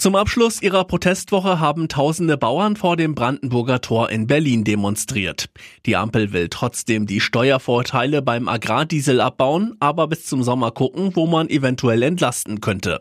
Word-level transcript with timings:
Zum 0.00 0.14
Abschluss 0.14 0.62
ihrer 0.62 0.84
Protestwoche 0.84 1.58
haben 1.58 1.88
tausende 1.88 2.36
Bauern 2.36 2.76
vor 2.76 2.96
dem 2.96 3.16
Brandenburger 3.16 3.80
Tor 3.80 4.10
in 4.10 4.28
Berlin 4.28 4.62
demonstriert. 4.62 5.46
Die 5.86 5.96
Ampel 5.96 6.32
will 6.32 6.48
trotzdem 6.50 7.04
die 7.04 7.18
Steuervorteile 7.18 8.22
beim 8.22 8.46
Agrardiesel 8.46 9.20
abbauen, 9.20 9.74
aber 9.80 10.06
bis 10.06 10.24
zum 10.24 10.44
Sommer 10.44 10.70
gucken, 10.70 11.16
wo 11.16 11.26
man 11.26 11.50
eventuell 11.50 12.04
entlasten 12.04 12.60
könnte. 12.60 13.00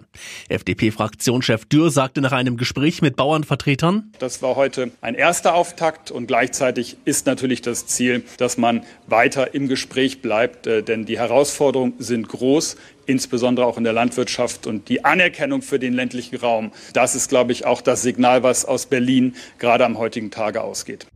FDP-Fraktionschef 0.49 1.65
Dürr 1.65 1.91
sagte 1.91 2.19
nach 2.21 2.31
einem 2.31 2.57
Gespräch 2.57 3.03
mit 3.03 3.15
Bauernvertretern, 3.15 4.11
Das 4.17 4.41
war 4.41 4.55
heute 4.55 4.89
ein 5.01 5.13
erster 5.13 5.53
Auftakt 5.53 6.09
und 6.09 6.25
gleichzeitig 6.25 6.97
ist 7.05 7.27
natürlich 7.27 7.61
das 7.61 7.85
Ziel, 7.85 8.23
dass 8.37 8.57
man 8.57 8.81
weiter 9.05 9.53
im 9.53 9.67
Gespräch 9.67 10.23
bleibt, 10.23 10.65
äh, 10.65 10.81
denn 10.81 11.05
die 11.05 11.19
Herausforderungen 11.19 11.93
sind 11.99 12.27
groß 12.27 12.75
insbesondere 13.07 13.65
auch 13.65 13.77
in 13.77 13.83
der 13.83 13.93
Landwirtschaft 13.93 14.67
und 14.67 14.89
die 14.89 15.03
Anerkennung 15.03 15.61
für 15.61 15.79
den 15.79 15.93
ländlichen 15.93 16.37
Raum. 16.37 16.71
Das 16.93 17.15
ist, 17.15 17.29
glaube 17.29 17.51
ich, 17.51 17.65
auch 17.65 17.81
das 17.81 18.01
Signal, 18.01 18.43
was 18.43 18.65
aus 18.65 18.85
Berlin 18.85 19.35
gerade 19.57 19.85
am 19.85 19.97
heutigen 19.97 20.29
Tage 20.29 20.61
ausgeht. 20.61 21.07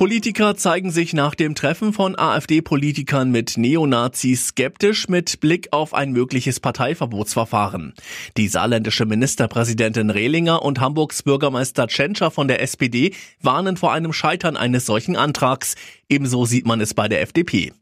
Politiker 0.00 0.56
zeigen 0.56 0.90
sich 0.90 1.12
nach 1.12 1.34
dem 1.34 1.54
Treffen 1.54 1.92
von 1.92 2.18
AfD-Politikern 2.18 3.30
mit 3.30 3.58
Neonazis 3.58 4.46
skeptisch 4.46 5.10
mit 5.10 5.40
Blick 5.40 5.68
auf 5.72 5.92
ein 5.92 6.12
mögliches 6.12 6.58
Parteiverbotsverfahren. 6.58 7.92
Die 8.38 8.48
saarländische 8.48 9.04
Ministerpräsidentin 9.04 10.08
Rehlinger 10.08 10.62
und 10.62 10.80
Hamburgs 10.80 11.22
Bürgermeister 11.22 11.86
Tschentscher 11.86 12.30
von 12.30 12.48
der 12.48 12.62
SPD 12.62 13.12
warnen 13.42 13.76
vor 13.76 13.92
einem 13.92 14.14
Scheitern 14.14 14.56
eines 14.56 14.86
solchen 14.86 15.16
Antrags. 15.16 15.74
Ebenso 16.10 16.44
sieht 16.44 16.66
man 16.66 16.80
es 16.80 16.92
bei 16.92 17.06
der 17.06 17.22
FDP. 17.22 17.72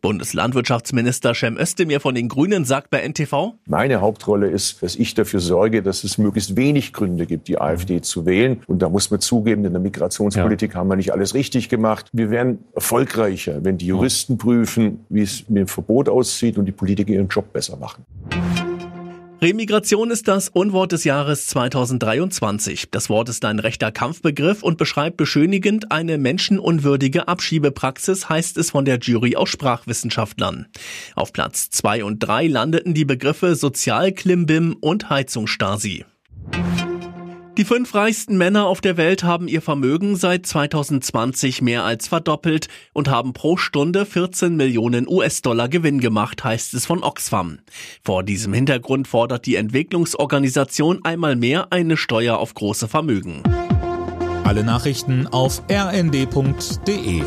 Bundeslandwirtschaftsminister 0.00 1.34
Cem 1.34 1.56
Özdemir 1.56 2.00
von 2.00 2.16
den 2.16 2.28
Grünen 2.28 2.64
sagt 2.64 2.90
bei 2.90 3.06
NTV, 3.06 3.54
Meine 3.66 4.00
Hauptrolle 4.00 4.48
ist, 4.48 4.82
dass 4.82 4.96
ich 4.96 5.14
dafür 5.14 5.38
sorge, 5.38 5.84
dass 5.84 6.02
es 6.02 6.18
möglichst 6.18 6.56
wenig 6.56 6.92
Gründe 6.92 7.26
gibt, 7.26 7.46
die 7.46 7.60
AfD 7.60 8.00
zu 8.00 8.26
wählen. 8.26 8.60
Und 8.66 8.82
da 8.82 8.88
muss 8.88 9.12
man 9.12 9.20
zugeben, 9.20 9.64
in 9.64 9.72
der 9.72 9.80
Migrationspolitik 9.80 10.72
ja. 10.72 10.80
haben 10.80 10.88
wir 10.88 10.96
nicht 10.96 11.12
alles 11.12 11.34
richtig 11.34 11.65
gemacht. 11.68 12.08
Wir 12.12 12.30
werden 12.30 12.64
erfolgreicher, 12.74 13.64
wenn 13.64 13.78
die 13.78 13.86
Juristen 13.86 14.38
prüfen, 14.38 15.04
wie 15.08 15.22
es 15.22 15.48
mit 15.48 15.58
dem 15.58 15.68
Verbot 15.68 16.08
aussieht 16.08 16.58
und 16.58 16.66
die 16.66 16.72
Politiker 16.72 17.12
ihren 17.12 17.28
Job 17.28 17.52
besser 17.52 17.76
machen. 17.76 18.04
Remigration 19.42 20.10
ist 20.10 20.28
das 20.28 20.48
Unwort 20.48 20.92
des 20.92 21.04
Jahres 21.04 21.46
2023. 21.48 22.90
Das 22.90 23.10
Wort 23.10 23.28
ist 23.28 23.44
ein 23.44 23.58
rechter 23.58 23.92
Kampfbegriff 23.92 24.62
und 24.62 24.78
beschreibt 24.78 25.18
beschönigend 25.18 25.92
eine 25.92 26.16
menschenunwürdige 26.16 27.28
Abschiebepraxis, 27.28 28.30
heißt 28.30 28.56
es 28.56 28.70
von 28.70 28.86
der 28.86 28.98
Jury 28.98 29.36
aus 29.36 29.50
Sprachwissenschaftlern. 29.50 30.68
Auf 31.14 31.34
Platz 31.34 31.68
zwei 31.68 32.02
und 32.02 32.20
drei 32.20 32.46
landeten 32.46 32.94
die 32.94 33.04
Begriffe 33.04 33.56
Sozialklimbim 33.56 34.74
und 34.80 35.10
Heizungsstasi. 35.10 36.06
Die 37.56 37.64
fünf 37.64 37.94
reichsten 37.94 38.36
Männer 38.36 38.66
auf 38.66 38.82
der 38.82 38.98
Welt 38.98 39.24
haben 39.24 39.48
ihr 39.48 39.62
Vermögen 39.62 40.16
seit 40.16 40.44
2020 40.44 41.62
mehr 41.62 41.84
als 41.84 42.06
verdoppelt 42.06 42.68
und 42.92 43.08
haben 43.08 43.32
pro 43.32 43.56
Stunde 43.56 44.04
14 44.04 44.56
Millionen 44.56 45.08
US-Dollar 45.08 45.70
Gewinn 45.70 45.98
gemacht, 45.98 46.44
heißt 46.44 46.74
es 46.74 46.84
von 46.84 47.02
Oxfam. 47.02 47.60
Vor 48.04 48.24
diesem 48.24 48.52
Hintergrund 48.52 49.08
fordert 49.08 49.46
die 49.46 49.56
Entwicklungsorganisation 49.56 51.02
einmal 51.02 51.34
mehr 51.34 51.68
eine 51.72 51.96
Steuer 51.96 52.36
auf 52.36 52.52
große 52.52 52.88
Vermögen. 52.88 53.42
Alle 54.44 54.62
Nachrichten 54.62 55.26
auf 55.26 55.62
rnd.de 55.70 57.22